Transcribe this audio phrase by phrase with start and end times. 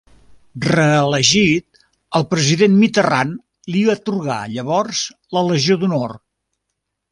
[0.69, 1.81] Reelegit,
[2.21, 3.37] el president Mitterrand
[3.75, 5.05] li atorga llavors
[5.39, 6.19] la Legió d'Honor.